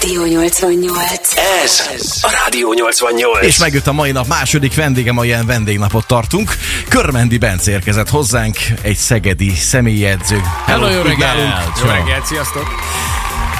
Rádió 0.00 0.24
88. 0.24 1.36
Ez 1.64 1.86
a 2.20 2.30
Rádió 2.44 2.72
88. 2.72 3.44
És 3.44 3.58
megjött 3.58 3.86
a 3.86 3.92
mai 3.92 4.10
nap 4.10 4.26
második 4.26 4.74
vendége, 4.74 5.12
ma 5.12 5.24
ilyen 5.24 5.46
vendégnapot 5.46 6.06
tartunk. 6.06 6.56
Körmendi 6.88 7.38
Bence 7.38 7.70
érkezett 7.70 8.08
hozzánk, 8.08 8.56
egy 8.82 8.96
szegedi 8.96 9.50
személyedző. 9.50 10.40
Hello, 10.66 10.88
jó 10.88 11.00
úgy 11.00 11.06
reggelt! 11.06 11.80
Jó 11.80 11.86
reggelt, 11.86 12.26
sziasztok! 12.26 12.66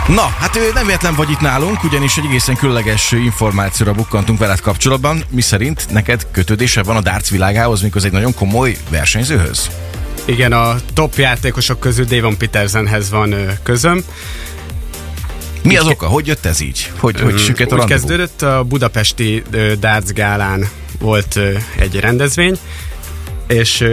Na, 0.08 0.34
hát 0.38 0.56
ő 0.56 0.70
nem 0.74 0.86
véletlen 0.86 1.14
vagy 1.14 1.30
itt 1.30 1.40
nálunk, 1.40 1.84
ugyanis 1.84 2.16
egy 2.16 2.24
egészen 2.24 2.56
különleges 2.56 3.12
információra 3.12 3.92
bukkantunk 3.92 4.38
veled 4.38 4.60
kapcsolatban, 4.60 5.24
mi 5.30 5.40
szerint 5.40 5.86
neked 5.90 6.26
kötődése 6.30 6.82
van 6.82 6.96
a 6.96 7.00
darts 7.00 7.30
világához, 7.30 7.82
mikor 7.82 8.04
egy 8.04 8.12
nagyon 8.12 8.34
komoly 8.34 8.76
versenyzőhöz. 8.90 9.70
Igen, 10.24 10.52
a 10.52 10.76
top 10.94 11.14
játékosok 11.16 11.80
közül 11.80 12.04
Davon 12.04 12.36
Petersenhez 12.36 13.10
van 13.10 13.34
közöm. 13.62 14.04
Mi 15.64 15.76
az 15.76 15.86
oka? 15.86 16.06
Hogy 16.06 16.26
jött 16.26 16.44
ez 16.44 16.60
így? 16.60 16.92
Hogy, 16.98 17.20
hogy 17.20 17.38
süket 17.38 17.72
a 17.72 17.76
Úgy 17.76 17.84
kezdődött, 17.84 18.42
a 18.42 18.62
budapesti 18.62 19.42
darts 19.80 20.12
gálán 20.12 20.68
volt 20.98 21.38
egy 21.78 22.00
rendezvény, 22.00 22.58
és 23.46 23.84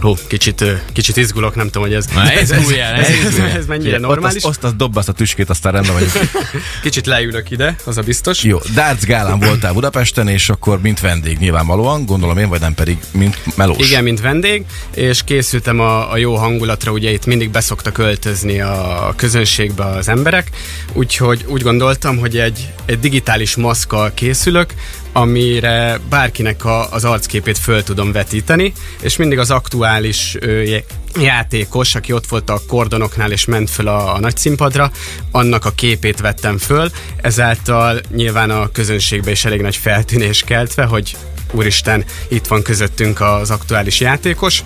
Hú, 0.00 0.14
kicsit, 0.26 0.64
kicsit 0.92 1.16
izgulok, 1.16 1.54
nem 1.54 1.66
tudom, 1.66 1.82
hogy 1.82 1.94
ez, 1.94 2.06
Na, 2.14 2.40
izguljál, 2.40 2.94
ez, 2.94 3.08
ez, 3.08 3.14
ez, 3.14 3.24
izguljál. 3.24 3.56
ez 3.56 3.66
mennyire 3.66 3.88
Ugye, 3.88 3.98
normális. 3.98 4.36
Azt, 4.36 4.46
azt, 4.46 4.64
azt 4.64 4.76
dobd 4.76 4.96
azt 4.96 5.08
a 5.08 5.12
tüskét, 5.12 5.50
aztán 5.50 5.72
rendben 5.72 5.92
vagyunk. 5.92 6.12
Kicsit 6.82 7.06
leülök 7.06 7.50
ide, 7.50 7.76
az 7.84 7.98
a 7.98 8.02
biztos. 8.02 8.42
Jó, 8.42 8.58
darts 8.74 9.02
gálán 9.02 9.38
voltál 9.38 9.72
Budapesten, 9.72 10.28
és 10.28 10.48
akkor 10.48 10.80
mint 10.80 11.00
vendég 11.00 11.38
nyilvánvalóan, 11.38 12.06
gondolom 12.06 12.38
én, 12.38 12.48
vagy 12.48 12.60
nem 12.60 12.74
pedig 12.74 12.98
mint 13.10 13.56
melós. 13.56 13.88
Igen, 13.88 14.02
mint 14.02 14.20
vendég, 14.20 14.64
és 14.94 15.22
készültem 15.24 15.80
a, 15.80 16.12
a 16.12 16.16
jó 16.16 16.36
hangulatra, 16.36 16.92
ugye 16.92 17.10
itt 17.10 17.26
mindig 17.26 17.50
beszoktak 17.50 17.98
öltözni 17.98 18.60
a 18.60 19.12
közönségbe 19.16 19.84
az 19.84 20.08
emberek, 20.08 20.50
úgyhogy 20.92 21.44
úgy 21.48 21.62
gondoltam, 21.62 22.18
hogy 22.18 22.38
egy, 22.38 22.68
egy 22.86 23.00
digitális 23.00 23.56
maszkkal 23.56 24.10
készülök, 24.14 24.74
amire 25.12 26.00
bárkinek 26.08 26.64
a, 26.64 26.92
az 26.92 27.04
arcképét 27.04 27.58
föl 27.58 27.82
tudom 27.82 28.12
vetíteni, 28.12 28.72
és 29.00 29.16
mindig 29.16 29.38
az 29.38 29.50
aktuális 29.50 30.36
ö, 30.40 30.76
játékos, 31.20 31.94
aki 31.94 32.12
ott 32.12 32.26
volt 32.26 32.50
a 32.50 32.60
kordonoknál 32.66 33.32
és 33.32 33.44
ment 33.44 33.70
föl 33.70 33.88
a, 33.88 34.14
a 34.14 34.20
nagy 34.20 34.36
színpadra, 34.36 34.90
annak 35.30 35.64
a 35.64 35.70
képét 35.70 36.20
vettem 36.20 36.58
föl, 36.58 36.90
ezáltal 37.16 38.00
nyilván 38.14 38.50
a 38.50 38.70
közönségbe 38.70 39.30
is 39.30 39.44
elég 39.44 39.60
nagy 39.60 39.76
feltűnés 39.76 40.42
keltve, 40.42 40.84
hogy 40.84 41.16
úristen, 41.52 42.04
itt 42.28 42.46
van 42.46 42.62
közöttünk 42.62 43.20
az 43.20 43.50
aktuális 43.50 44.00
játékos, 44.00 44.64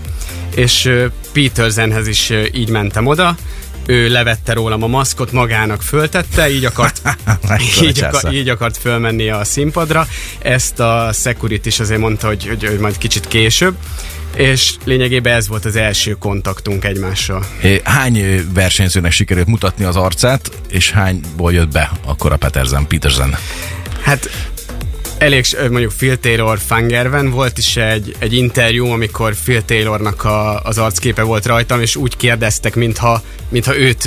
és 0.54 0.90
Petersenhez 1.32 2.06
is 2.06 2.32
így 2.52 2.68
mentem 2.68 3.06
oda, 3.06 3.36
ő 3.86 4.08
levette 4.08 4.52
rólam 4.52 4.82
a 4.82 4.86
maszkot, 4.86 5.32
magának 5.32 5.82
föltette, 5.82 6.50
így 6.50 6.64
akart, 6.64 7.00
így, 7.82 8.02
akar, 8.02 8.32
így 8.32 8.48
akart 8.48 8.76
fölmenni 8.76 9.28
a 9.28 9.44
színpadra. 9.44 10.06
Ezt 10.38 10.80
a 10.80 11.10
security 11.12 11.66
is 11.66 11.80
azért 11.80 12.00
mondta, 12.00 12.26
hogy, 12.26 12.46
hogy, 12.46 12.64
hogy 12.64 12.78
majd 12.78 12.98
kicsit 12.98 13.28
később, 13.28 13.74
és 14.36 14.74
lényegében 14.84 15.34
ez 15.36 15.48
volt 15.48 15.64
az 15.64 15.76
első 15.76 16.12
kontaktunk 16.12 16.84
egymással. 16.84 17.44
Hány 17.82 18.46
versenyzőnek 18.54 19.12
sikerült 19.12 19.46
mutatni 19.46 19.84
az 19.84 19.96
arcát, 19.96 20.50
és 20.68 20.90
hányból 20.90 21.52
jött 21.52 21.72
be 21.72 21.90
akkor 22.06 22.32
a 22.32 22.36
Petersen, 22.36 22.86
Petersen? 22.86 23.36
Hát 24.00 24.52
elég, 25.18 25.44
mondjuk 25.70 25.92
Phil 25.92 26.20
Taylor 26.20 26.58
Fangerven 26.58 27.30
volt 27.30 27.58
is 27.58 27.76
egy, 27.76 28.14
egy 28.18 28.32
interjú, 28.32 28.86
amikor 28.86 29.34
Phil 29.44 29.64
Taylornak 29.64 30.24
a, 30.24 30.60
az 30.60 30.78
arcképe 30.78 31.22
volt 31.22 31.46
rajtam, 31.46 31.80
és 31.80 31.96
úgy 31.96 32.16
kérdeztek, 32.16 32.74
mintha, 32.74 33.22
mintha 33.48 33.78
őt, 33.78 34.06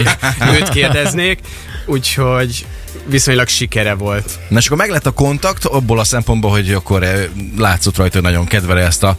őt 0.56 0.68
kérdeznék, 0.68 1.38
úgyhogy 1.86 2.66
viszonylag 3.06 3.48
sikere 3.48 3.94
volt. 3.94 4.38
Na 4.48 4.58
és 4.58 4.66
akkor 4.66 4.78
meg 4.78 4.90
lett 4.90 5.06
a 5.06 5.10
kontakt, 5.10 5.64
abból 5.64 5.98
a 5.98 6.04
szempontból, 6.04 6.50
hogy 6.50 6.72
akkor 6.72 7.02
eh, 7.02 7.24
látszott 7.56 7.96
rajta, 7.96 8.14
hogy 8.14 8.22
nagyon 8.22 8.46
kedveli 8.46 8.80
ezt 8.80 9.02
a 9.02 9.16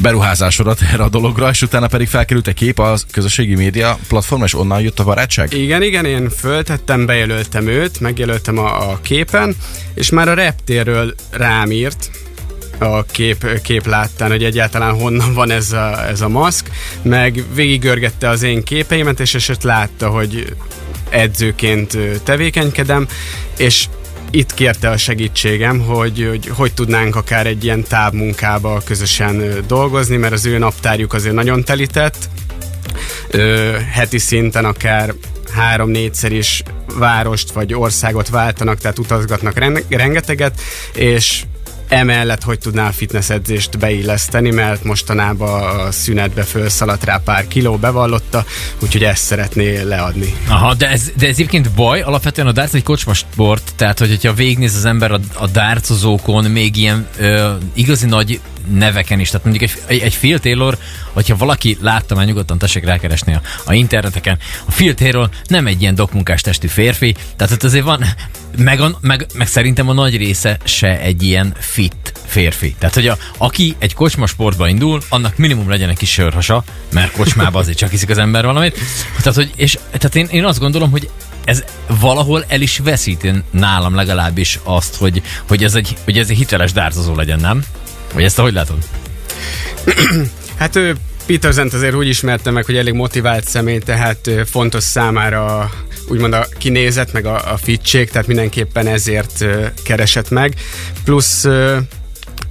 beruházásodat 0.00 0.80
erre 0.92 1.02
a 1.02 1.08
dologra, 1.08 1.48
és 1.48 1.62
utána 1.62 1.86
pedig 1.86 2.08
felkerült 2.08 2.48
egy 2.48 2.54
kép 2.54 2.78
a 2.78 2.96
közösségi 3.10 3.54
média 3.54 3.98
platformra, 4.08 4.46
és 4.46 4.54
onnan 4.54 4.80
jött 4.80 4.98
a 4.98 5.04
barátság? 5.04 5.52
Igen, 5.52 5.82
igen, 5.82 6.04
én 6.04 6.30
föltettem, 6.30 7.06
bejelöltem 7.06 7.66
őt, 7.66 8.00
megjelöltem 8.00 8.58
a, 8.58 8.90
a 8.90 9.00
képen, 9.02 9.56
és 9.94 10.10
már 10.10 10.28
a 10.28 10.34
reptérről 10.34 11.14
rám 11.30 11.70
írt, 11.70 12.10
a 12.78 13.02
kép, 13.02 13.60
kép 13.62 13.86
láttán, 13.86 14.30
hogy 14.30 14.44
egyáltalán 14.44 14.94
honnan 14.94 15.34
van 15.34 15.50
ez 15.50 15.72
a, 15.72 16.08
ez 16.08 16.20
a 16.20 16.28
maszk, 16.28 16.70
meg 17.02 17.44
végigörgette 17.54 18.28
az 18.28 18.42
én 18.42 18.62
képeimet, 18.62 19.20
és 19.20 19.34
eset 19.34 19.62
látta, 19.62 20.08
hogy 20.08 20.54
edzőként 21.10 21.98
tevékenykedem, 22.22 23.06
és 23.56 23.86
itt 24.30 24.54
kérte 24.54 24.90
a 24.90 24.96
segítségem, 24.96 25.80
hogy, 25.80 26.26
hogy 26.28 26.48
hogy 26.48 26.74
tudnánk 26.74 27.16
akár 27.16 27.46
egy 27.46 27.64
ilyen 27.64 27.82
távmunkába 27.82 28.82
közösen 28.84 29.64
dolgozni, 29.66 30.16
mert 30.16 30.32
az 30.32 30.46
ő 30.46 30.58
naptárjuk 30.58 31.12
azért 31.12 31.34
nagyon 31.34 31.64
telített, 31.64 32.28
ö, 33.30 33.76
heti 33.92 34.18
szinten 34.18 34.64
akár 34.64 35.14
három-négyszer 35.52 36.32
is 36.32 36.62
várost 36.94 37.52
vagy 37.52 37.74
országot 37.74 38.28
váltanak, 38.28 38.78
tehát 38.78 38.98
utazgatnak 38.98 39.58
ren- 39.58 39.84
rengeteget, 39.88 40.60
és 40.94 41.42
emellett 41.88 42.42
hogy 42.42 42.58
tudná 42.58 42.88
a 42.88 42.92
fitness 42.92 43.30
edzést 43.30 43.78
beilleszteni, 43.78 44.50
mert 44.50 44.84
mostanában 44.84 45.62
a 45.78 45.90
szünetbe 45.92 46.42
felszaladt 46.42 47.04
rá 47.04 47.20
pár 47.24 47.48
kiló, 47.48 47.76
bevallotta, 47.76 48.44
úgyhogy 48.82 49.04
ezt 49.04 49.24
szeretné 49.24 49.80
leadni. 49.80 50.34
Aha, 50.48 50.74
de 50.74 50.88
ez, 50.88 51.10
de 51.16 51.26
ez 51.26 51.32
egyébként 51.34 51.70
baj, 51.70 52.00
alapvetően 52.00 52.46
a 52.46 52.52
darts 52.52 52.72
egy 52.74 52.82
kocsmasport, 52.82 53.72
tehát 53.76 53.98
hogy- 53.98 54.08
hogyha 54.08 54.32
végignéz 54.32 54.76
az 54.76 54.84
ember 54.84 55.10
a, 55.12 55.20
a 55.34 55.46
dartsozókon 55.46 56.44
még 56.44 56.76
ilyen 56.76 57.06
ö, 57.18 57.50
igazi 57.74 58.06
nagy 58.06 58.40
neveken 58.72 59.20
is, 59.20 59.30
tehát 59.30 59.46
mondjuk 59.46 59.70
egy, 59.86 59.98
egy, 59.98 60.18
Phil 60.18 60.38
Taylor, 60.38 60.78
hogyha 61.12 61.36
valaki 61.36 61.76
látta, 61.80 62.14
már 62.14 62.26
nyugodtan 62.26 62.58
tessék 62.58 62.84
rákeresni 62.84 63.34
a, 63.34 63.40
a 63.64 63.72
interneteken, 63.72 64.38
a 64.66 64.70
Phil 64.70 64.94
Taylor 64.94 65.28
nem 65.46 65.66
egy 65.66 65.80
ilyen 65.80 65.94
dokmunkás 65.94 66.40
testű 66.40 66.66
férfi, 66.66 67.16
tehát 67.36 67.52
ott 67.52 67.62
azért 67.62 67.84
van, 67.84 68.04
meg, 68.56 68.80
a, 68.80 68.98
meg, 69.00 69.26
meg 69.34 69.46
szerintem 69.46 69.88
a 69.88 69.92
nagy 69.92 70.16
része 70.16 70.58
se 70.64 71.00
egy 71.00 71.22
ilyen 71.22 71.54
fit 71.58 72.12
férfi. 72.26 72.74
Tehát, 72.78 72.94
hogy 72.94 73.06
a, 73.06 73.16
aki 73.36 73.76
egy 73.78 73.94
kocsmasportba 73.94 74.68
indul, 74.68 75.00
annak 75.08 75.36
minimum 75.36 75.68
legyen 75.68 75.88
egy 75.88 75.96
kis 75.96 76.10
sörhasa, 76.10 76.64
mert 76.92 77.12
kocsmába 77.12 77.58
azért 77.58 77.78
csak 77.78 77.92
iszik 77.92 78.10
az 78.10 78.18
ember 78.18 78.44
valamit. 78.44 78.78
Tehát, 79.16 79.34
hogy, 79.34 79.50
és, 79.56 79.78
tehát 79.86 80.14
én, 80.14 80.26
én 80.30 80.44
azt 80.44 80.58
gondolom, 80.58 80.90
hogy 80.90 81.10
ez 81.44 81.64
valahol 82.00 82.44
el 82.48 82.60
is 82.60 82.78
veszíti 82.78 83.32
nálam 83.50 83.94
legalábbis 83.94 84.58
azt, 84.62 84.96
hogy, 84.96 85.22
hogy, 85.48 85.64
ez, 85.64 85.74
egy, 85.74 85.96
hogy 86.04 86.18
ez 86.18 86.30
egy 86.30 86.36
hiteles 86.36 86.72
dárcozó 86.72 87.14
legyen, 87.14 87.40
nem? 87.40 87.64
Vagy 88.12 88.24
ezt 88.24 88.38
hogy 88.38 88.52
látod? 88.52 88.76
Hát 90.58 90.76
ő 90.76 90.96
Petersent 91.26 91.74
azért 91.74 91.94
úgy 91.94 92.08
ismerte 92.08 92.50
meg, 92.50 92.64
hogy 92.64 92.76
elég 92.76 92.92
motivált 92.92 93.48
személy, 93.48 93.78
tehát 93.78 94.30
fontos 94.46 94.82
számára 94.82 95.70
úgymond 96.08 96.32
a 96.32 96.46
kinézet, 96.58 97.12
meg 97.12 97.26
a, 97.26 97.52
a 97.52 97.56
fitség, 97.56 98.10
tehát 98.10 98.26
mindenképpen 98.26 98.86
ezért 98.86 99.44
keresett 99.84 100.30
meg. 100.30 100.54
Plusz 101.04 101.44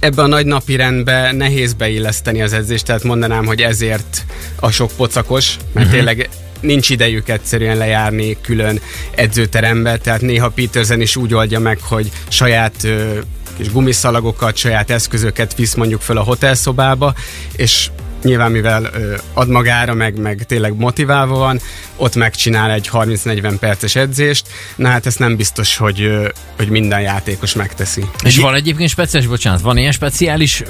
ebbe 0.00 0.22
a 0.22 0.26
nagy 0.26 0.46
napi 0.46 0.76
rendbe 0.76 1.32
nehéz 1.32 1.72
beilleszteni 1.72 2.42
az 2.42 2.52
edzést, 2.52 2.84
tehát 2.84 3.02
mondanám, 3.02 3.46
hogy 3.46 3.60
ezért 3.60 4.24
a 4.56 4.70
sok 4.70 4.90
pocakos, 4.96 5.56
mert 5.56 5.74
uh-huh. 5.74 5.90
tényleg 5.90 6.28
nincs 6.60 6.90
idejük 6.90 7.28
egyszerűen 7.28 7.76
lejárni 7.76 8.36
külön 8.40 8.80
edzőterembe, 9.14 9.96
tehát 9.96 10.20
néha 10.20 10.48
Petersen 10.48 11.00
is 11.00 11.16
úgy 11.16 11.34
oldja 11.34 11.58
meg, 11.58 11.78
hogy 11.80 12.10
saját 12.28 12.88
kis 13.58 13.72
gumiszalagokat, 13.72 14.56
saját 14.56 14.90
eszközöket 14.90 15.54
visz 15.54 15.74
mondjuk 15.74 16.00
föl 16.00 16.18
a 16.18 16.22
hotelszobába, 16.22 17.14
és 17.56 17.90
nyilván 18.22 18.50
mivel 18.50 18.84
ö, 18.94 19.14
ad 19.32 19.48
magára, 19.48 19.94
meg, 19.94 20.18
meg 20.18 20.44
tényleg 20.46 20.76
motiválva 20.76 21.38
van, 21.38 21.60
ott 21.96 22.14
megcsinál 22.14 22.70
egy 22.70 22.88
30-40 22.92 23.56
perces 23.60 23.96
edzést, 23.96 24.47
na 24.76 24.88
hát 24.88 25.06
ezt 25.06 25.18
nem 25.18 25.36
biztos, 25.36 25.76
hogy, 25.76 26.08
hogy 26.56 26.68
minden 26.68 27.00
játékos 27.00 27.54
megteszi. 27.54 28.04
És 28.24 28.36
van 28.38 28.54
egyébként 28.54 28.90
speciális, 28.90 29.28
bocsánat, 29.28 29.60
van 29.60 29.76
ilyen 29.76 29.92
speciális, 29.92 30.62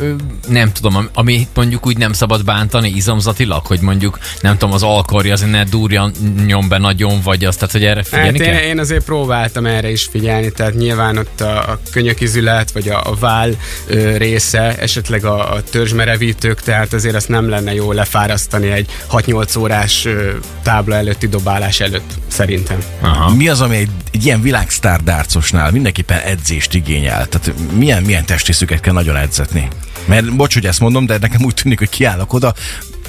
nem 0.49 0.73
tudom, 0.73 0.96
am- 0.96 1.11
ami 1.14 1.46
mondjuk 1.55 1.87
úgy 1.87 1.96
nem 1.96 2.12
szabad 2.12 2.44
bántani 2.44 2.88
izomzatilag, 2.88 3.67
hogy 3.67 3.81
mondjuk, 3.81 4.19
nem 4.40 4.58
tudom, 4.58 4.75
az 4.75 4.82
alkarja 4.82 5.32
azért 5.32 5.50
ne 5.50 5.64
durjan 5.64 6.12
nyom 6.46 6.69
be 6.69 6.79
nagyon, 6.79 7.20
vagy 7.23 7.44
azt, 7.44 7.58
tehát 7.58 7.73
hogy 7.73 7.85
erre 7.85 7.96
Hát 7.96 8.06
figyelni 8.06 8.38
én, 8.38 8.44
kell? 8.44 8.61
én 8.62 8.79
azért 8.79 9.05
próbáltam 9.05 9.67
erre 9.67 9.90
is 9.90 10.05
figyelni, 10.11 10.52
tehát 10.52 10.75
nyilván 10.75 11.17
ott 11.17 11.40
a, 11.40 11.70
a 11.70 11.81
könyökizület, 11.93 12.70
vagy 12.73 12.88
a, 12.88 13.02
a 13.11 13.14
váll 13.14 13.50
ö, 13.87 14.17
része, 14.17 14.76
esetleg 14.79 15.25
a, 15.25 15.52
a 15.52 15.62
törzsmerevítők, 15.62 16.61
tehát 16.61 16.93
azért 16.93 17.14
azt 17.14 17.29
nem 17.29 17.49
lenne 17.49 17.75
jó 17.75 17.93
lefárasztani 17.93 18.70
egy 18.70 18.90
6-8 19.11 19.58
órás 19.58 20.05
ö, 20.05 20.31
tábla 20.62 20.94
előtti 20.94 21.29
dobálás 21.29 21.81
előtt, 21.81 22.11
szerintem. 22.29 22.79
Aha. 23.00 23.35
Mi 23.35 23.49
az, 23.49 23.61
ami 23.61 23.78
egy, 23.79 23.91
egy 24.13 24.25
ilyen 24.25 24.43
világsztár 24.43 25.03
dárcosnál 25.03 25.71
mindenképpen 25.71 26.21
edzést 26.21 26.75
igényel? 26.75 27.27
Tehát 27.27 27.53
milyen, 27.73 28.03
milyen 28.03 28.25
testrészüket 28.25 28.81
kell 28.81 28.93
nagyon 28.93 29.17
edzetni? 29.17 29.69
Mert 30.05 30.37
bocs, 30.37 30.55
hogy 30.55 30.67
ezt 30.67 30.81
mondom, 30.81 31.07
de 31.07 31.19
nekem 31.21 31.45
úgy 31.45 31.55
tűnik, 31.55 31.79
hogy 31.79 31.89
kiállok 31.89 32.33
oda, 32.33 32.55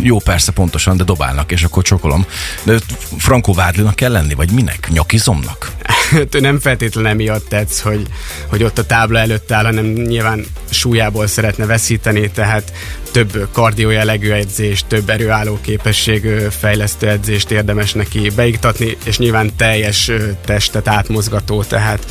Jó, 0.02 0.20
persze, 0.20 0.52
pontosan, 0.52 0.98
de 0.98 1.04
dobálnak, 1.04 1.52
és 1.52 1.64
akkor 1.64 1.84
csokolom. 1.84 2.26
De 2.64 2.78
Franco 3.18 3.54
Vádlinak 3.54 3.96
kell 3.96 4.12
lenni, 4.12 4.34
vagy 4.34 4.52
minek? 4.52 4.88
Nyakizomnak? 4.92 5.72
Hát 6.12 6.40
nem 6.40 6.60
feltétlenül 6.60 7.10
emiatt 7.10 7.48
tetsz, 7.48 7.80
hogy, 7.80 8.08
hogy 8.48 8.64
ott 8.64 8.78
a 8.78 8.86
tábla 8.86 9.20
előtt 9.20 9.52
áll, 9.52 9.64
hanem 9.64 9.86
nyilván 9.86 10.46
súlyából 10.70 11.28
szeretne 11.28 11.66
veszíteni, 11.66 12.32
tehát 12.32 12.74
több 13.12 13.48
kardió 13.52 13.90
jellegű 13.90 14.32
edzést, 14.32 14.86
több 14.88 15.10
erőálló 15.10 15.60
képesség 15.62 16.28
fejlesztő 16.60 17.08
edzést 17.08 17.52
érdemes 17.52 17.94
neki 17.94 18.30
beiktatni, 18.36 18.98
és 19.06 19.18
nyilván 19.18 19.56
teljes 19.56 20.12
testet 20.46 20.88
átmozgató, 20.88 21.64
tehát 21.64 22.06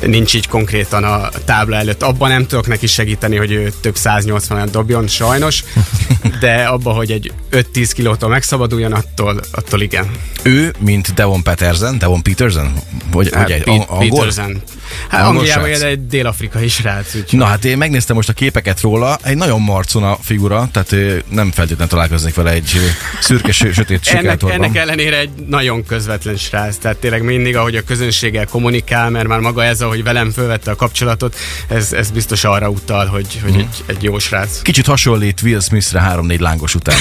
nincs 0.00 0.34
így 0.34 0.48
konkrétan 0.48 1.04
a 1.04 1.28
tábla 1.44 1.76
előtt. 1.76 2.02
Abban 2.02 2.28
nem 2.28 2.46
tudok 2.46 2.66
neki 2.66 2.86
segíteni, 2.86 3.36
hogy 3.36 3.52
ő 3.52 3.72
több 3.80 3.96
180 3.96 4.68
dobjon, 4.72 5.06
sajnos, 5.06 5.64
de 6.40 6.54
abban, 6.54 6.94
hogy 6.94 7.10
egy 7.10 7.32
5-10 7.52 7.90
kilótól 7.94 8.28
megszabaduljon, 8.28 8.92
attól, 8.92 9.40
attól 9.50 9.80
igen. 9.80 10.10
Ő, 10.42 10.74
mint 10.78 11.14
Devon 11.14 11.42
Petersen, 11.42 11.98
Devon 11.98 12.22
Petersen, 12.22 12.72
vagy, 13.10 13.30
Hát, 13.34 13.42
vagy 13.42 13.52
egy 13.52 13.62
Pete- 13.62 13.88
angol? 13.88 14.18
Petersen. 14.18 14.62
Hát 15.08 15.26
Angliában 15.26 15.68
él 15.68 15.82
egy 15.82 16.06
dél-afrikai 16.06 16.68
srác, 16.68 17.14
úgyhogy 17.14 17.38
Na 17.38 17.44
hát 17.44 17.64
én 17.64 17.76
megnéztem 17.76 18.16
most 18.16 18.28
a 18.28 18.32
képeket 18.32 18.80
róla, 18.80 19.18
egy 19.22 19.36
nagyon 19.36 19.60
marcona 19.60 20.18
figura, 20.22 20.68
tehát 20.72 20.90
nem 21.28 21.50
feltétlenül 21.50 21.86
találkoznék 21.86 22.34
vele 22.34 22.50
egy 22.50 22.72
szürke, 23.20 23.52
sö- 23.52 23.74
sötét 23.74 24.00
ennek, 24.06 24.20
sikátorban. 24.22 24.62
ennek 24.62 24.76
ellenére 24.76 25.18
egy 25.18 25.30
nagyon 25.46 25.84
közvetlen 25.84 26.36
srác, 26.36 26.76
tehát 26.76 26.96
tényleg 26.96 27.22
mindig, 27.22 27.56
ahogy 27.56 27.76
a 27.76 27.82
közönséggel 27.82 28.46
kommunikál, 28.46 29.10
mert 29.10 29.26
már 29.26 29.38
maga 29.40 29.64
ez, 29.64 29.80
ahogy 29.80 30.02
velem 30.02 30.30
fölvette 30.30 30.70
a 30.70 30.74
kapcsolatot, 30.76 31.36
ez, 31.68 31.92
ez 31.92 32.10
biztos 32.10 32.44
arra 32.44 32.68
utal, 32.68 33.06
hogy, 33.06 33.38
hogy 33.42 33.50
Mhm. 33.50 33.58
egy, 33.58 33.84
egy 33.86 34.02
jó 34.02 34.18
srác. 34.18 34.62
Kicsit 34.62 34.86
hasonlít 34.86 35.42
Will 35.42 35.60
Smithre 35.60 36.00
három-négy 36.00 36.40
lángos 36.40 36.74
után. 36.74 36.96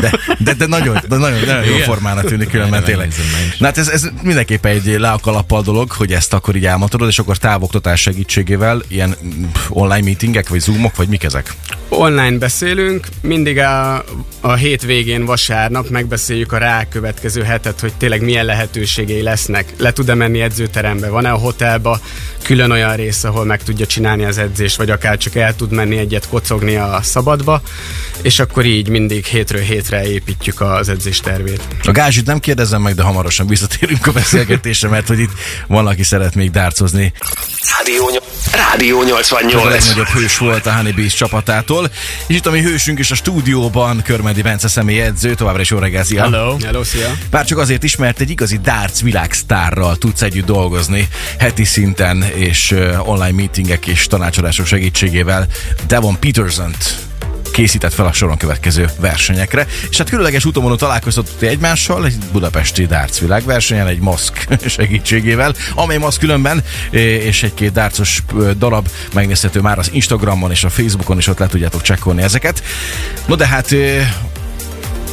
De, 0.00 0.12
de, 0.38 0.52
de 0.54 0.66
nagyon, 0.66 0.98
de 1.08 1.16
nagyon, 1.16 1.40
nagyon 1.46 1.64
jó 1.64 1.76
formának 1.76 2.24
tűnik 2.24 2.48
különben 2.50 2.84
tényleg. 2.84 3.12
Na 3.58 3.66
hát 3.66 3.78
ez, 3.78 3.88
ez 3.88 4.08
mindenképpen 4.22 4.72
egy 4.72 4.84
le 4.98 5.10
a 5.10 5.62
dolog, 5.62 5.92
hogy 5.92 6.12
ezt 6.12 6.32
akkor 6.32 6.56
így 6.56 6.64
álmodod, 6.64 7.08
és 7.08 7.18
akkor 7.18 7.29
távoktatás 7.38 8.00
segítségével 8.00 8.82
ilyen 8.88 9.16
online 9.68 10.04
meetingek, 10.04 10.48
vagy 10.48 10.60
zoomok, 10.60 10.96
vagy 10.96 11.08
mik 11.08 11.22
ezek? 11.22 11.54
Online 11.88 12.38
beszélünk, 12.38 13.06
mindig 13.22 13.58
a, 13.58 14.04
a 14.40 14.52
hétvégén 14.52 15.24
vasárnap 15.24 15.88
megbeszéljük 15.88 16.52
a 16.52 16.58
rákövetkező 16.58 17.42
hetet, 17.42 17.80
hogy 17.80 17.92
tényleg 17.94 18.22
milyen 18.22 18.44
lehetőségei 18.44 19.22
lesznek. 19.22 19.72
Le 19.78 19.92
tud-e 19.92 20.14
menni 20.14 20.40
edzőterembe? 20.40 21.08
Van-e 21.08 21.30
a 21.30 21.36
hotelba 21.36 22.00
külön 22.42 22.70
olyan 22.70 22.96
rész, 22.96 23.24
ahol 23.24 23.44
meg 23.44 23.62
tudja 23.62 23.86
csinálni 23.86 24.24
az 24.24 24.38
edzést, 24.38 24.76
vagy 24.76 24.90
akár 24.90 25.16
csak 25.16 25.34
el 25.34 25.56
tud 25.56 25.72
menni 25.72 25.96
egyet 25.96 26.28
kocogni 26.28 26.76
a 26.76 26.98
szabadba, 27.02 27.62
és 28.22 28.38
akkor 28.38 28.64
így 28.64 28.88
mindig 28.88 29.24
hétről 29.24 29.62
hétre 29.62 30.08
építjük 30.10 30.60
az 30.60 30.88
edzés 30.88 31.20
tervét. 31.20 31.62
A 31.84 31.90
gázsit 31.90 32.26
nem 32.26 32.38
kérdezem 32.38 32.82
meg, 32.82 32.94
de 32.94 33.02
hamarosan 33.02 33.46
visszatérünk 33.46 34.06
a 34.06 34.12
beszélgetésre, 34.12 34.88
mert 34.88 35.08
hogy 35.08 35.18
itt 35.18 35.32
van, 35.66 35.86
aki 35.86 36.02
szeret 36.02 36.34
még 36.34 36.50
dárcozni. 36.50 37.12
Rádió, 37.76 38.10
Rádió 38.52 39.00
Ez 39.02 39.06
a 39.06 39.40
88. 39.40 39.70
legnagyobb 39.70 40.06
hős 40.06 40.38
volt 40.38 40.66
a 40.66 40.74
Honeybees 40.74 41.14
csapatától. 41.14 41.90
És 42.26 42.36
itt 42.36 42.46
a 42.46 42.50
mi 42.50 42.60
hősünk 42.60 42.98
is 42.98 43.10
a 43.10 43.14
stúdióban, 43.14 44.02
Körmendi 44.02 44.42
Bence 44.42 44.68
személyi 44.68 45.00
edző, 45.00 45.34
továbbra 45.34 45.60
is 45.60 45.70
jó 45.70 45.78
reggel, 45.78 46.04
szia! 46.04 46.22
Hello. 46.22 46.56
Hello, 46.64 46.84
szia! 46.84 47.16
Bár 47.30 47.44
csak 47.44 47.58
azért 47.58 47.82
is, 47.82 47.96
mert 47.96 48.20
egy 48.20 48.30
igazi 48.30 48.58
darts 48.58 49.00
világsztárral 49.00 49.96
tudsz 49.96 50.22
együtt 50.22 50.46
dolgozni 50.46 51.08
heti 51.38 51.64
szinten, 51.64 52.22
és 52.22 52.74
online 52.98 53.32
meetingek 53.32 53.86
és 53.86 54.06
tanácsadások 54.06 54.66
segítségével 54.66 55.46
Devon 55.86 56.18
peterson 56.18 56.74
készített 57.52 57.94
fel 57.94 58.06
a 58.06 58.12
soron 58.12 58.36
következő 58.36 58.88
versenyekre, 59.00 59.66
és 59.90 59.98
hát 59.98 60.08
különleges 60.08 60.44
úton 60.44 60.76
találkoztatott 60.76 61.42
egymással 61.42 62.06
egy 62.06 62.16
budapesti 62.32 62.86
darts 62.86 63.18
világversenyen 63.18 63.86
egy 63.86 64.00
maszk 64.00 64.46
segítségével, 64.66 65.54
amely 65.74 65.96
maszk 65.96 66.20
különben, 66.20 66.62
és 66.90 67.42
egy-két 67.42 67.78
eh, 67.78 67.90
darab 68.58 68.88
megnézhető 69.14 69.60
már 69.60 69.78
az 69.78 69.90
Instagramon 69.92 70.50
és 70.50 70.64
a 70.64 70.70
Facebookon 70.70 71.18
is 71.18 71.26
ott 71.26 71.38
le 71.38 71.46
tudjátok 71.46 71.82
csekkolni 71.82 72.22
ezeket. 72.22 72.62
No 73.26 73.34
de 73.34 73.46
hát 73.46 73.74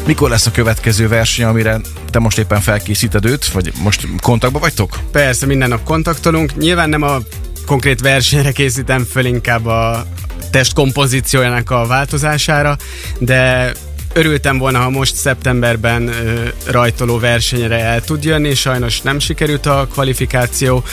mikor 0.05 0.29
lesz 0.29 0.45
a 0.45 0.51
következő 0.51 1.07
verseny, 1.07 1.45
amire 1.45 1.79
te 2.09 2.19
most 2.19 2.37
éppen 2.37 2.61
felkészíted 2.61 3.25
őt, 3.25 3.47
vagy 3.47 3.71
most 3.83 4.07
kontaktban 4.21 4.61
vagytok? 4.61 4.99
Persze, 5.11 5.45
minden 5.45 5.69
nap 5.69 5.83
kontaktolunk. 5.83 6.57
Nyilván 6.57 6.89
nem 6.89 7.01
a 7.01 7.17
konkrét 7.65 8.01
versenyre 8.01 8.51
készítem 8.51 9.03
föl, 9.03 9.25
inkább 9.25 9.65
a 9.65 10.05
test 10.51 10.73
kompozíciójának 10.73 11.71
a 11.71 11.85
változására, 11.85 12.77
de 13.19 13.71
örültem 14.13 14.57
volna, 14.57 14.79
ha 14.79 14.89
most 14.89 15.15
szeptemberben 15.15 16.11
rajtoló 16.65 17.19
versenyre 17.19 17.79
el 17.79 18.01
tud 18.01 18.23
jönni, 18.23 18.53
sajnos 18.53 19.01
nem 19.01 19.19
sikerült 19.19 19.65
a 19.65 19.87
kvalifikáció, 19.91 20.83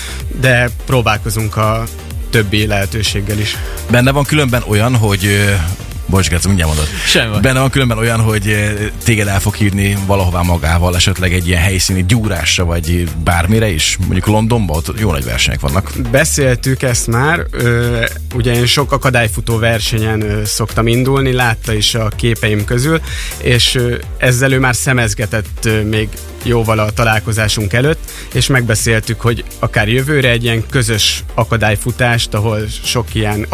de 0.40 0.70
próbálkozunk 0.86 1.56
a 1.56 1.84
többi 2.30 2.66
lehetőséggel 2.66 3.38
is. 3.38 3.56
Benne 3.90 4.10
van 4.10 4.24
különben 4.24 4.62
olyan, 4.66 4.96
hogy 4.96 5.54
Bocs, 6.06 6.28
Gerce, 6.28 6.48
mindjárt 6.48 6.70
mondod. 6.70 6.88
Semmi. 7.06 7.40
Benne 7.40 7.60
van 7.60 7.70
különben 7.70 7.98
olyan, 7.98 8.20
hogy 8.20 8.48
ö, 8.48 8.84
téged 9.04 9.26
el 9.28 9.40
fog 9.40 9.54
hívni 9.54 9.96
valahová 10.06 10.40
magával, 10.40 10.96
esetleg 10.96 11.32
egy 11.32 11.48
ilyen 11.48 11.60
helyszíni 11.62 12.04
gyúrásra, 12.08 12.64
vagy 12.64 13.08
bármire 13.24 13.68
is, 13.68 13.96
mondjuk 14.00 14.26
Londonban, 14.26 14.76
ott 14.76 15.00
jó 15.00 15.10
nagy 15.10 15.24
versenyek 15.24 15.60
vannak. 15.60 15.92
Beszéltük 16.10 16.82
ezt 16.82 17.06
már, 17.06 17.46
ö, 17.50 18.04
ugye 18.34 18.54
én 18.54 18.66
sok 18.66 18.92
akadályfutó 18.92 19.58
versenyen 19.58 20.22
ö, 20.22 20.44
szoktam 20.44 20.86
indulni, 20.86 21.32
látta 21.32 21.72
is 21.74 21.94
a 21.94 22.08
képeim 22.08 22.64
közül, 22.64 23.00
és 23.38 23.74
ö, 23.74 23.94
ezzel 24.18 24.52
ő 24.52 24.58
már 24.58 24.74
szemezgetett 24.74 25.64
ö, 25.64 25.82
még 25.82 26.08
jóval 26.44 26.78
a 26.78 26.90
találkozásunk 26.90 27.72
előtt, 27.72 28.10
és 28.32 28.46
megbeszéltük, 28.46 29.20
hogy 29.20 29.44
akár 29.58 29.88
jövőre 29.88 30.30
egy 30.30 30.44
ilyen 30.44 30.66
közös 30.70 31.24
akadályfutást, 31.34 32.34
ahol 32.34 32.58
sok 32.84 33.14
ilyen 33.14 33.46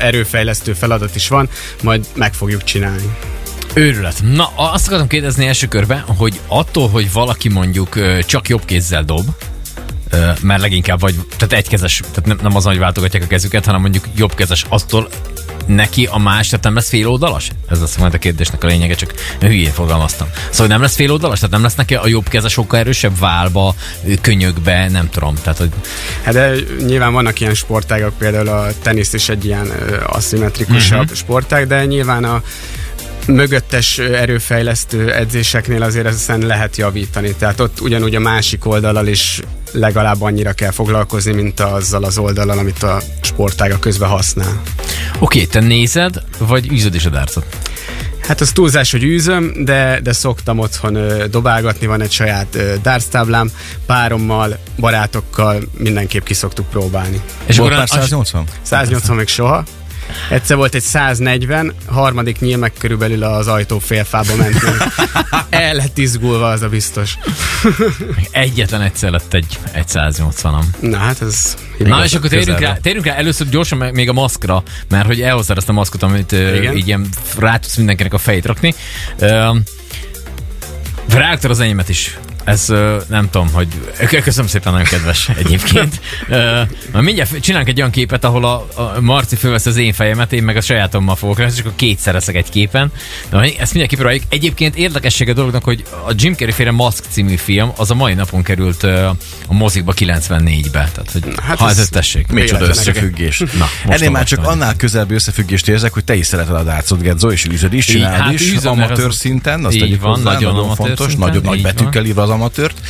erőfejlesztő 0.00 0.72
feladat 0.72 1.14
is 1.14 1.28
van, 1.28 1.48
majd 1.82 2.06
meg 2.14 2.34
fogjuk 2.34 2.64
csinálni. 2.64 3.16
Őrület. 3.74 4.22
Na, 4.22 4.52
azt 4.56 4.86
akartam 4.86 5.08
kérdezni 5.08 5.46
első 5.46 5.66
körben, 5.66 6.00
hogy 6.00 6.40
attól, 6.46 6.88
hogy 6.88 7.12
valaki 7.12 7.48
mondjuk 7.48 7.98
csak 8.26 8.48
jobb 8.48 8.64
kézzel 8.64 9.04
dob, 9.04 9.26
mert 10.42 10.60
leginkább 10.60 11.00
vagy, 11.00 11.14
tehát 11.36 11.52
egykezes, 11.52 12.00
tehát 12.10 12.26
nem, 12.26 12.38
nem 12.42 12.56
az, 12.56 12.64
hogy 12.64 12.78
váltogatják 12.78 13.22
a 13.22 13.26
kezüket, 13.26 13.64
hanem 13.64 13.80
mondjuk 13.80 14.04
jobbkezes, 14.16 14.64
attól 14.68 15.08
neki 15.74 16.08
a 16.10 16.18
más, 16.18 16.48
tehát 16.48 16.64
nem 16.64 16.74
lesz 16.74 16.88
féloldalas? 16.88 17.50
Ez 17.68 17.80
lesz 17.80 17.96
majd 17.96 18.14
a 18.14 18.18
kérdésnek 18.18 18.64
a 18.64 18.66
lényege, 18.66 18.94
csak 18.94 19.14
hülyén 19.40 19.72
fogalmaztam. 19.72 20.28
Szóval 20.50 20.66
nem 20.66 20.80
lesz 20.80 20.94
féloldalas? 20.94 21.38
Tehát 21.38 21.54
nem 21.54 21.62
lesz 21.62 21.74
neki 21.74 21.94
a 21.94 22.06
jobb 22.06 22.28
keze 22.28 22.48
sokkal 22.48 22.78
erősebb 22.78 23.18
válba, 23.18 23.74
könyökbe, 24.20 24.88
nem 24.88 25.08
tudom. 25.10 25.34
Tehát, 25.34 25.58
hogy 25.58 25.70
Hát 26.22 26.34
de 26.34 26.52
nyilván 26.86 27.12
vannak 27.12 27.40
ilyen 27.40 27.54
sportágak, 27.54 28.12
például 28.18 28.48
a 28.48 28.66
tenisz 28.82 29.12
is 29.12 29.28
egy 29.28 29.44
ilyen 29.44 29.72
aszimmetrikusabb 30.06 31.00
uh-huh. 31.00 31.16
sportág, 31.16 31.66
de 31.66 31.84
nyilván 31.84 32.24
a 32.24 32.42
mögöttes 33.26 33.98
erőfejlesztő 33.98 35.12
edzéseknél 35.12 35.82
azért 35.82 36.06
ezen 36.06 36.40
lehet 36.40 36.76
javítani. 36.76 37.34
Tehát 37.38 37.60
ott 37.60 37.80
ugyanúgy 37.80 38.14
a 38.14 38.20
másik 38.20 38.66
oldalal 38.66 39.06
is 39.06 39.40
legalább 39.72 40.22
annyira 40.22 40.52
kell 40.52 40.70
foglalkozni, 40.70 41.32
mint 41.32 41.60
azzal 41.60 42.04
az 42.04 42.18
oldalal, 42.18 42.58
amit 42.58 42.82
a 42.82 43.00
sportága 43.20 43.78
közben 43.78 44.08
használ. 44.08 44.60
Oké, 45.18 45.44
te 45.44 45.60
nézed, 45.60 46.22
vagy 46.38 46.72
űzöd 46.72 46.94
is 46.94 47.04
a 47.04 47.10
dárcot? 47.10 47.46
Hát 48.20 48.40
az 48.40 48.52
túlzás, 48.52 48.90
hogy 48.90 49.02
űzöm, 49.02 49.52
de, 49.64 50.00
de 50.02 50.12
szoktam 50.12 50.58
otthon 50.58 50.94
ö, 50.94 51.26
dobálgatni, 51.26 51.86
van 51.86 52.00
egy 52.02 52.10
saját 52.10 52.54
ö, 52.54 52.74
darts 52.82 53.04
táblám, 53.04 53.50
párommal, 53.86 54.58
barátokkal 54.78 55.62
mindenképp 55.78 56.24
ki 56.24 56.34
szoktuk 56.34 56.68
próbálni. 56.68 57.20
És 57.46 57.56
Volt 57.56 57.72
akkor 57.72 57.84
már 57.88 57.98
az- 57.98 58.04
180? 58.08 58.44
180 58.62 59.16
még 59.16 59.28
soha. 59.28 59.64
Egyszer 60.30 60.56
volt 60.56 60.74
egy 60.74 60.82
140, 60.82 61.74
harmadik 61.86 62.40
nyíl 62.40 62.56
meg 62.56 62.72
körülbelül 62.78 63.22
az 63.22 63.46
ajtó 63.46 63.78
félfába 63.78 64.36
ment. 64.36 64.60
El 65.50 65.74
lett 65.74 65.98
izgulva, 65.98 66.50
az 66.50 66.62
a 66.62 66.68
biztos. 66.68 67.18
Egyetlen 68.30 68.80
egyszer 68.80 69.10
lett 69.10 69.34
egy, 69.34 69.58
egy 69.72 69.86
180-am. 69.88 70.64
Na 70.80 70.96
hát 70.96 71.22
ez... 71.22 71.56
Na 71.78 72.04
és 72.04 72.14
akkor 72.14 72.30
térjünk 72.30 72.58
rá, 72.58 72.76
térjünk 72.76 73.06
rá 73.06 73.14
először 73.14 73.48
gyorsan 73.48 73.78
még 73.78 74.08
a 74.08 74.12
maszkra, 74.12 74.62
mert 74.88 75.06
hogy 75.06 75.20
elhoztad 75.20 75.56
ezt 75.56 75.68
a 75.68 75.72
maszkot, 75.72 76.02
amit 76.02 76.32
Igen. 76.32 76.76
így 76.76 76.86
ilyen 76.86 77.08
rá 77.38 77.56
tudsz 77.56 77.76
mindenkinek 77.76 78.12
a 78.12 78.18
fejét 78.18 78.46
rakni. 78.46 78.74
Ö, 79.18 79.50
Rágtad 81.08 81.50
az 81.50 81.60
enyémet 81.60 81.88
is. 81.88 82.18
Ez 82.50 82.66
nem 83.08 83.28
tudom, 83.30 83.52
hogy 83.52 83.68
köszönöm 84.22 84.46
szépen, 84.46 84.72
nagyon 84.72 84.86
kedves 84.88 85.28
egyébként. 85.28 86.00
Na 86.92 87.00
mindjárt 87.00 87.40
csinálunk 87.40 87.68
egy 87.68 87.78
olyan 87.78 87.90
képet, 87.90 88.24
ahol 88.24 88.44
a, 88.44 88.66
a 88.74 89.00
Marci 89.00 89.36
fölvesz 89.36 89.66
az 89.66 89.76
én 89.76 89.92
fejemet, 89.92 90.32
én 90.32 90.42
meg 90.42 90.56
a 90.56 90.60
sajátommal 90.60 91.16
fogok 91.16 91.38
lesz, 91.38 91.54
és 91.54 91.60
akkor 91.60 91.72
kétszer 91.76 92.14
leszek 92.14 92.34
egy 92.34 92.48
képen. 92.50 92.92
De 93.30 93.38
ezt 93.58 93.70
mindenki 93.72 93.94
próbáljuk. 93.94 94.22
Egyébként 94.28 94.76
érdekessége 94.76 95.30
a 95.30 95.34
dolognak, 95.34 95.64
hogy 95.64 95.82
a 96.06 96.12
Jim 96.16 96.34
Carrey 96.34 96.54
féle 96.54 96.70
Mask 96.70 97.04
című 97.10 97.36
film, 97.36 97.70
az 97.76 97.90
a 97.90 97.94
mai 97.94 98.14
napon 98.14 98.42
került 98.42 98.82
a 98.82 99.16
mozikba 99.48 99.92
94-be. 99.96 100.70
Tehát, 100.92 101.10
hogy 101.12 101.22
hát 101.42 101.58
ha 101.58 101.68
ez, 101.68 101.78
ez- 101.78 101.88
tessék. 101.88 102.26
Micsoda 102.26 102.58
Véletlenek. 102.58 102.88
összefüggés. 102.94 103.38
most 103.38 103.98
Ennél 103.98 104.10
már 104.10 104.24
csak 104.24 104.46
annál 104.46 104.76
közelbbi 104.76 105.14
összefüggést 105.14 105.68
érzek, 105.68 105.92
hogy 105.92 106.04
te 106.04 106.14
is 106.14 106.26
szereted 106.26 106.54
a 106.54 106.62
dárcot, 106.62 107.02
Gedzo, 107.02 107.30
és 107.30 107.46
űzöd 107.52 107.72
is, 107.72 107.88
Így, 107.88 107.94
csinálod 107.94 108.20
hát 108.20 108.32
is, 108.32 108.54
amatőr 108.64 109.06
az- 109.06 109.16
szinten, 109.16 109.64
azt 109.64 109.74
így 109.74 110.00
van, 110.00 110.20
nagyon 110.20 110.52
nagyon 110.54 110.74
fontos, 110.74 111.14
nagyon 111.14 111.42
nagy 111.42 111.62
betűkkel 111.62 112.04
írva 112.04 112.22
az 112.22 112.30
amatőrt, 112.40 112.80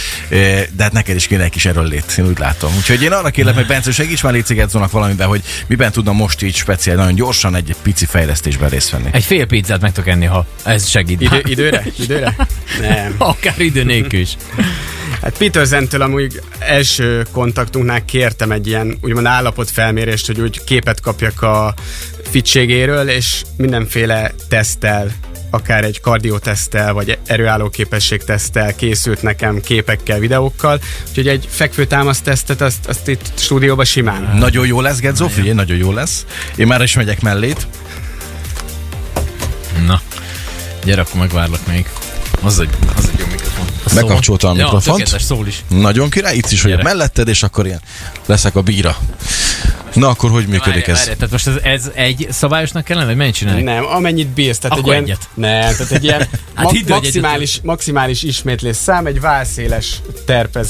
de 0.76 0.82
hát 0.82 0.92
neked 0.92 1.16
is 1.16 1.26
kéne 1.26 1.42
egy 1.42 1.50
kis 1.50 1.64
erőllét, 1.64 2.14
én 2.18 2.26
úgy 2.26 2.38
látom. 2.38 2.74
Úgyhogy 2.76 3.02
én 3.02 3.12
arra 3.12 3.30
kérlek, 3.30 3.54
meg 3.54 3.66
Bence, 3.66 3.92
segíts 3.92 4.22
már 4.22 4.32
Léci 4.32 4.54
Gedzónak 4.54 4.90
valamiben, 4.90 5.28
hogy 5.28 5.42
miben 5.66 5.92
tudna 5.92 6.12
most 6.12 6.42
így 6.42 6.54
speciál, 6.54 6.96
nagyon 6.96 7.14
gyorsan 7.14 7.54
egy 7.54 7.74
pici 7.82 8.06
fejlesztésben 8.06 8.68
részt 8.68 8.90
venni. 8.90 9.08
Egy 9.12 9.24
fél 9.24 9.46
pizzát 9.46 9.80
meg 9.80 9.92
tudok 9.92 10.08
enni, 10.08 10.24
ha 10.24 10.46
ez 10.64 10.88
segít. 10.88 11.20
Idő, 11.20 11.40
időre? 11.44 11.84
Időre? 11.98 12.36
Nem. 12.80 13.14
Akár 13.32 13.60
idő 13.60 13.82
nélkül 13.82 14.20
is. 14.20 14.36
Hát 15.22 15.38
Peter 15.38 15.64
Zentől 15.64 16.02
amúgy 16.02 16.42
első 16.58 17.26
kontaktunknál 17.32 18.04
kértem 18.04 18.52
egy 18.52 18.66
ilyen 18.66 18.98
úgymond 19.00 19.26
állapotfelmérést, 19.26 20.26
hogy 20.26 20.40
úgy 20.40 20.64
képet 20.64 21.00
kapjak 21.00 21.42
a 21.42 21.74
fitségéről, 22.30 23.08
és 23.08 23.42
mindenféle 23.56 24.32
teszttel, 24.48 25.10
akár 25.50 25.84
egy 25.84 26.00
kardióteszttel, 26.00 26.92
vagy 26.92 27.18
erőálló 27.26 27.68
képességteszttel 27.68 28.74
készült 28.74 29.22
nekem 29.22 29.60
képekkel, 29.60 30.18
videókkal. 30.18 30.80
Úgyhogy 31.08 31.28
egy 31.28 31.48
fekvőtámasz 31.50 32.20
tesztet 32.20 32.60
azt, 32.60 32.86
azt 32.86 33.08
itt 33.08 33.32
stúdióban 33.34 33.84
simán. 33.84 34.36
Nagyon 34.38 34.66
jó 34.66 34.80
lesz, 34.80 34.98
Gedzo, 34.98 35.28
figyelj, 35.28 35.52
nagyon 35.52 35.76
jó 35.76 35.92
lesz. 35.92 36.24
Én 36.56 36.66
már 36.66 36.82
is 36.82 36.94
megyek 36.94 37.20
mellét. 37.20 37.66
Na, 39.86 40.00
gyere, 40.84 41.00
akkor 41.00 41.20
megvárlak 41.20 41.66
még. 41.66 41.88
Az 42.42 42.60
egy, 42.60 42.68
az 42.96 43.10
egy 43.12 43.18
jó 43.18 43.26
mikrofon. 43.30 43.66
Az 43.84 43.92
Bekapcsolta 43.92 44.48
a 44.48 44.52
mikrofont. 44.52 45.10
Ja, 45.10 45.18
szól 45.18 45.46
is. 45.46 45.64
Nagyon 45.68 46.10
király, 46.10 46.36
itt 46.36 46.50
is 46.50 46.62
vagyok 46.62 46.82
melletted, 46.82 47.28
és 47.28 47.42
akkor 47.42 47.66
ilyen 47.66 47.80
leszek 48.26 48.56
a 48.56 48.62
bíra. 48.62 48.96
Na 49.94 50.08
akkor 50.08 50.30
hogy 50.30 50.46
működik 50.46 50.86
Várj, 50.86 50.90
ez? 51.00 51.04
várj, 51.06 51.16
tehát 51.16 51.30
most 51.30 51.46
ez, 51.46 51.54
ez 51.62 51.90
egy 51.94 52.26
szabályosnak 52.30 52.84
kellene, 52.84 53.06
vagy 53.06 53.16
mennyit 53.16 53.34
csinálni? 53.34 53.62
Nem, 53.62 53.86
amennyit 53.86 54.28
bírsz. 54.28 54.58
Tehát 54.58 54.78
Akkor 54.78 54.94
egy 54.94 55.06
ilyen, 55.06 55.18
egyet. 55.18 55.28
Nem, 55.34 55.76
tehát 55.76 55.92
egy 55.92 56.04
ilyen 56.04 56.18
Hát 56.54 56.64
ma- 56.64 56.70
hidd, 56.70 56.82
hogy 56.82 57.02
maximális, 57.02 57.60
maximális 57.62 58.22
ismétlés 58.22 58.76
szám, 58.76 59.06
egy 59.06 59.20
válszéles 59.20 60.00
terpez. 60.26 60.68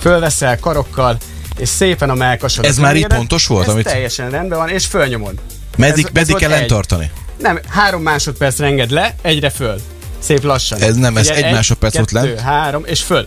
Fölveszel 0.00 0.58
karokkal, 0.58 1.16
és 1.58 1.68
szépen 1.68 2.10
a 2.10 2.14
melkasod. 2.14 2.64
Ez 2.64 2.78
már 2.78 2.96
így 2.96 3.06
pontos 3.06 3.46
volt, 3.46 3.66
Ez 3.66 3.72
amit- 3.72 3.86
teljesen 3.86 4.30
rendben 4.30 4.58
van, 4.58 4.68
és 4.68 4.86
fölnyomod. 4.86 5.34
Meddig, 5.76 6.04
ez 6.04 6.10
meddig 6.12 6.30
volt 6.30 6.42
kell 6.42 6.52
egy. 6.52 6.58
lentartani? 6.58 7.10
Nem, 7.40 7.60
három 7.68 8.02
másodpercre 8.02 8.66
enged 8.66 8.90
le, 8.90 9.14
egyre 9.22 9.50
föl. 9.50 9.80
Szép 10.18 10.42
lassan. 10.42 10.80
Ez 10.80 10.96
nem, 10.96 11.16
ez 11.16 11.26
Ugye 11.30 11.44
egy 11.44 11.52
másodperc 11.52 11.94
volt 11.96 12.10
kettő, 12.10 12.26
lent? 12.26 12.40
három, 12.40 12.82
és 12.86 13.02
föl. 13.02 13.26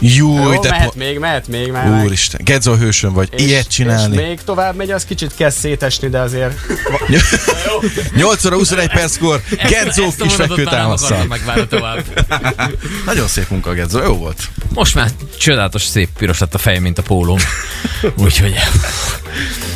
Júj, 0.00 0.42
Jó, 0.54 0.60
de 0.60 0.70
mehet 0.70 0.84
po- 0.84 0.94
még, 0.94 1.18
mehet 1.18 1.48
még, 1.48 1.70
már. 1.70 1.88
meg. 1.88 2.04
Úristen, 2.04 2.40
Gedzo 2.44 2.74
hősön 2.76 3.12
vagy, 3.12 3.28
És- 3.32 3.42
ilyet 3.42 3.68
csinálni. 3.68 4.16
És 4.16 4.22
még 4.22 4.40
tovább 4.44 4.74
megy, 4.76 4.90
az 4.90 5.04
kicsit 5.04 5.34
kezd 5.36 5.58
szétesni, 5.58 6.08
de 6.08 6.18
azért 6.18 6.52
8 8.16 8.44
óra 8.44 8.56
21 8.56 8.88
perckor 8.88 9.42
Gedzo 9.68 10.10
kis 10.18 10.34
fekvőtámasszal. 10.34 11.26
Nagyon 13.06 13.28
szép 13.28 13.48
munka, 13.48 13.72
Gedzo, 13.72 14.02
jó 14.02 14.16
volt. 14.16 14.48
Most 14.74 14.94
már 14.94 15.10
csodálatos, 15.38 15.82
szép 15.84 16.08
piros 16.18 16.38
lett 16.38 16.54
a 16.54 16.58
fejem, 16.58 16.82
mint 16.82 16.98
a 16.98 17.02
pólóm. 17.02 17.38
Úgyhogy 18.16 18.54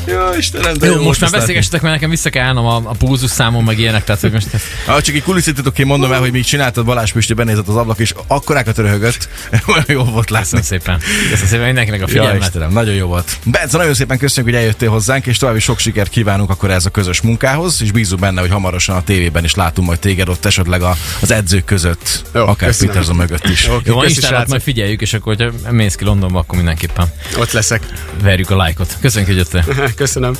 Jó, 0.06 0.18
Istenem, 0.38 0.74
de 0.78 0.86
jó, 0.86 0.92
jó 0.94 1.02
most 1.02 1.20
már 1.20 1.30
beszélgessetek, 1.30 1.80
mert 1.82 1.94
nekem 1.94 2.10
vissza 2.10 2.30
kell 2.30 2.44
állnom 2.44 2.66
a, 2.66 2.76
a 2.76 2.94
pulzus 2.98 3.30
számon, 3.30 3.64
meg 3.64 3.78
ilyenek, 3.78 4.04
tehát 4.04 4.20
hogy 4.20 4.32
most 4.32 4.46
ezt. 4.54 4.64
Ah, 4.86 5.00
csak 5.00 5.14
egy 5.14 5.22
kulisszítatok, 5.22 5.78
én 5.78 5.86
mondom 5.86 6.12
el, 6.12 6.20
hogy 6.20 6.32
még 6.32 6.44
csináltad 6.44 6.84
Balázs 6.84 7.12
Pisti, 7.12 7.32
benézett 7.34 7.68
az 7.68 7.76
ablak, 7.76 7.98
és 7.98 8.14
akkorákat 8.26 8.76
röhögött. 8.78 9.28
Olyan 9.66 9.84
jó 9.98 10.04
volt 10.04 10.30
látni. 10.30 10.48
köszönöm 10.58 10.64
szépen. 10.64 10.98
Köszönöm 11.30 11.48
szépen 11.50 11.66
mindenkinek 11.66 12.00
a 12.00 12.02
Ja, 12.02 12.08
figyelmet. 12.08 12.42
Istenem, 12.42 12.72
nagyon 12.72 12.94
jó 12.94 13.06
volt. 13.06 13.38
Bence, 13.44 13.76
nagyon 13.76 13.94
szépen 13.94 14.18
köszönjük, 14.18 14.54
hogy 14.54 14.62
eljöttél 14.62 14.88
hozzánk, 14.90 15.26
és 15.26 15.36
további 15.38 15.60
sok 15.60 15.78
sikert 15.78 16.10
kívánunk 16.10 16.50
akkor 16.50 16.70
ez 16.70 16.86
a 16.86 16.90
közös 16.90 17.20
munkához, 17.20 17.82
és 17.82 17.90
bízunk 17.92 18.20
benne, 18.20 18.40
hogy 18.40 18.50
hamarosan 18.50 18.96
a 18.96 19.02
tévében 19.04 19.44
is 19.44 19.54
látunk 19.54 19.86
majd 19.88 19.98
téged 20.00 20.28
ott 20.28 20.44
esetleg 20.44 20.82
a, 20.82 20.96
az 21.20 21.30
edzők 21.30 21.64
között, 21.64 22.22
Jó, 22.34 22.40
akár 22.46 22.68
köszönöm. 22.68 22.92
Peterson 22.92 23.16
mögött 23.16 23.48
is. 23.48 23.66
Jó, 23.84 24.02
Instálat 24.02 24.14
srácok. 24.14 24.48
majd 24.48 24.62
figyeljük, 24.62 25.00
és 25.00 25.14
akkor, 25.14 25.36
hogyha 25.36 25.72
mész 25.72 25.94
ki 25.94 26.04
Londonba, 26.04 26.38
akkor 26.38 26.56
mindenképpen 26.56 27.06
ott 27.38 27.52
leszek. 27.52 27.82
verjük 28.22 28.50
a 28.50 28.56
lájkot. 28.56 28.96
Köszönjük, 29.00 29.30
hogy 29.30 29.40
jöttél. 29.42 29.94
Köszönöm. 29.96 30.34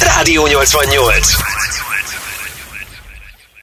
Rádió 0.00 0.46
88. 0.46 1.28